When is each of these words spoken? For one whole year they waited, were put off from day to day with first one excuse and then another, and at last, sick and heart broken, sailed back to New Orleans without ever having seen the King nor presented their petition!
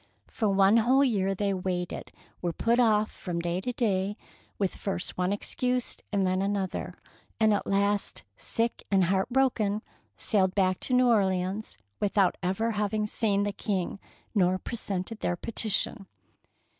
For 0.31 0.49
one 0.49 0.77
whole 0.77 1.03
year 1.03 1.35
they 1.35 1.53
waited, 1.53 2.11
were 2.41 2.53
put 2.53 2.79
off 2.79 3.11
from 3.11 3.39
day 3.39 3.61
to 3.61 3.71
day 3.71 4.17
with 4.57 4.73
first 4.75 5.15
one 5.15 5.31
excuse 5.31 5.95
and 6.11 6.25
then 6.25 6.41
another, 6.41 6.95
and 7.39 7.53
at 7.53 7.67
last, 7.67 8.23
sick 8.35 8.83
and 8.89 9.03
heart 9.03 9.29
broken, 9.29 9.83
sailed 10.17 10.55
back 10.55 10.79
to 10.79 10.95
New 10.95 11.07
Orleans 11.07 11.77
without 11.99 12.35
ever 12.41 12.71
having 12.71 13.05
seen 13.05 13.43
the 13.43 13.53
King 13.53 13.99
nor 14.33 14.57
presented 14.57 15.19
their 15.19 15.35
petition! 15.35 16.07